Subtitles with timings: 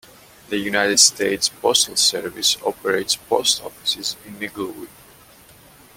[0.49, 4.89] The United States Postal Service operates post offices in Inglewood.